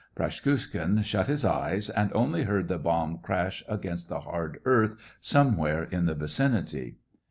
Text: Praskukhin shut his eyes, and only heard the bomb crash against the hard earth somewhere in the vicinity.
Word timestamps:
Praskukhin 0.17 1.03
shut 1.03 1.27
his 1.27 1.45
eyes, 1.45 1.87
and 1.87 2.11
only 2.13 2.45
heard 2.45 2.67
the 2.69 2.79
bomb 2.79 3.19
crash 3.19 3.63
against 3.69 4.09
the 4.09 4.21
hard 4.21 4.59
earth 4.65 4.95
somewhere 5.21 5.83
in 5.83 6.05
the 6.07 6.15
vicinity. 6.15 6.95